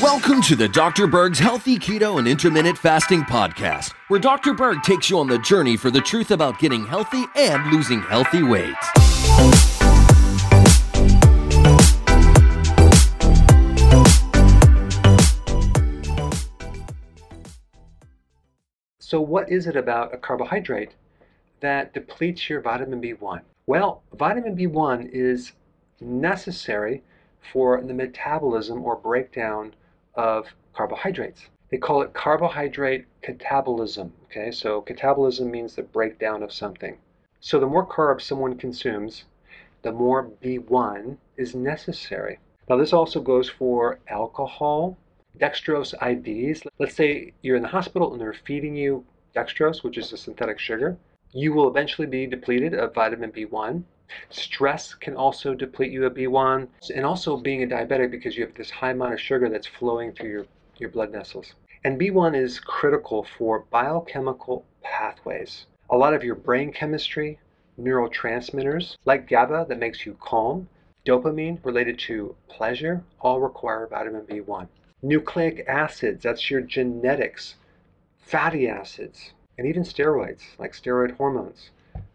[0.00, 1.06] Welcome to the Dr.
[1.06, 4.54] Berg's Healthy Keto and Intermittent Fasting Podcast, where Dr.
[4.54, 8.42] Berg takes you on the journey for the truth about getting healthy and losing healthy
[8.42, 8.74] weight.
[18.98, 20.94] So, what is it about a carbohydrate
[21.60, 23.42] that depletes your vitamin B1?
[23.66, 25.52] Well, vitamin B1 is
[26.00, 27.02] necessary
[27.52, 29.74] for the metabolism or breakdown
[30.14, 31.48] of carbohydrates.
[31.70, 34.10] They call it carbohydrate catabolism.
[34.24, 36.98] Okay, so catabolism means the breakdown of something.
[37.40, 39.24] So the more carbs someone consumes,
[39.82, 42.38] the more B1 is necessary.
[42.68, 44.96] Now, this also goes for alcohol,
[45.38, 46.66] dextrose IVs.
[46.78, 49.04] Let's say you're in the hospital and they're feeding you
[49.34, 50.96] dextrose, which is a synthetic sugar.
[51.32, 53.84] You will eventually be depleted of vitamin B1.
[54.30, 58.54] Stress can also deplete you of B1, and also being a diabetic because you have
[58.54, 60.46] this high amount of sugar that's flowing through your,
[60.78, 61.54] your blood vessels.
[61.84, 65.66] And B1 is critical for biochemical pathways.
[65.90, 67.38] A lot of your brain chemistry,
[67.78, 70.68] neurotransmitters like GABA that makes you calm,
[71.04, 74.68] dopamine related to pleasure, all require vitamin B1.
[75.02, 77.56] Nucleic acids, that's your genetics,
[78.18, 81.70] fatty acids, and even steroids like steroid hormones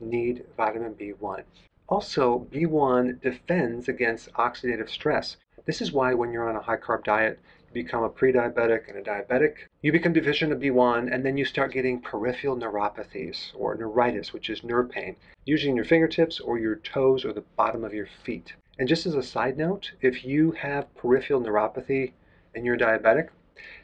[0.00, 1.44] need vitamin B1.
[1.86, 5.36] Also, B1 defends against oxidative stress.
[5.66, 8.96] This is why when you're on a high carb diet, you become a pre-diabetic and
[8.96, 13.74] a diabetic, you become deficient of B1 and then you start getting peripheral neuropathies or
[13.74, 17.84] neuritis, which is nerve pain, usually in your fingertips or your toes or the bottom
[17.84, 18.54] of your feet.
[18.78, 22.12] And just as a side note, if you have peripheral neuropathy
[22.54, 23.28] and you're diabetic,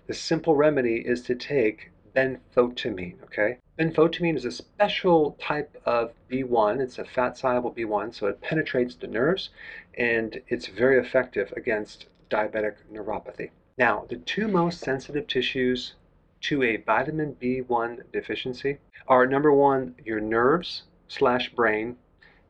[0.06, 3.58] the simple remedy is to take benfotiamine, okay?
[3.78, 6.80] Benfotiamine is a special type of B1.
[6.80, 9.50] It's a fat soluble B1, so it penetrates the nerves
[9.96, 13.50] and it's very effective against diabetic neuropathy.
[13.78, 15.94] Now, the two most sensitive tissues
[16.42, 18.78] to a vitamin B1 deficiency
[19.08, 21.96] are number one, your nerves slash brain,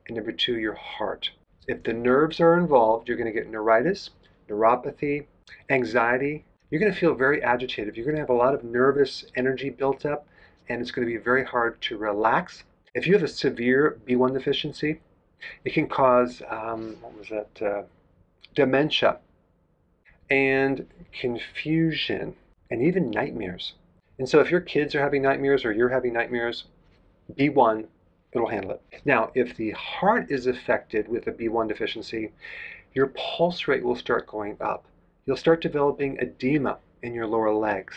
[0.07, 1.31] and number two, your heart.
[1.67, 4.11] If the nerves are involved, you're going to get neuritis,
[4.49, 5.27] neuropathy,
[5.69, 7.97] anxiety, you're going to feel very agitated.
[7.97, 10.27] You're going to have a lot of nervous energy built up,
[10.69, 12.63] and it's going to be very hard to relax.
[12.95, 15.01] If you have a severe B1 deficiency,
[15.65, 17.83] it can cause, um, what was that, uh,
[18.55, 19.19] dementia
[20.31, 22.37] and confusion
[22.71, 23.75] and even nightmares.
[24.19, 26.65] And so if your kids are having nightmares or you're having nightmares,
[27.33, 27.87] B1,
[28.33, 28.83] it'll handle it.
[29.05, 32.33] Now, if the heart is affected with a B1 deficiency,
[32.95, 34.85] your pulse rate will start going up
[35.27, 37.95] you'll start developing edema in your lower legs.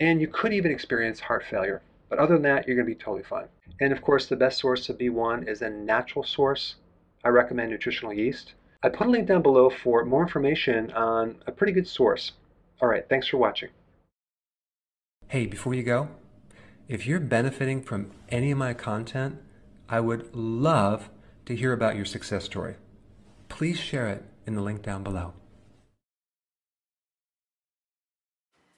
[0.00, 1.82] And you could even experience heart failure.
[2.08, 3.46] But other than that, you're going to be totally fine.
[3.80, 6.76] And of course, the best source of B1 is a natural source.
[7.24, 8.54] I recommend nutritional yeast.
[8.82, 12.32] I put a link down below for more information on a pretty good source.
[12.80, 13.68] All right, thanks for watching.
[15.28, 16.08] Hey, before you go,
[16.88, 19.38] if you're benefiting from any of my content,
[19.88, 21.10] I would love
[21.46, 22.76] to hear about your success story.
[23.48, 25.34] Please share it in the link down below.